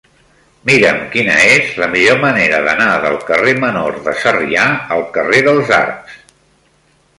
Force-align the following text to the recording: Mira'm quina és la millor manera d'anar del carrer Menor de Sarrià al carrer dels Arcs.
Mira'm 0.69 1.01
quina 1.15 1.35
és 1.49 1.67
la 1.81 1.89
millor 1.91 2.17
manera 2.23 2.63
d'anar 2.69 2.89
del 3.05 3.19
carrer 3.29 3.55
Menor 3.67 4.01
de 4.09 4.15
Sarrià 4.25 4.67
al 4.99 5.07
carrer 5.19 5.45
dels 5.51 5.73
Arcs. 5.83 6.19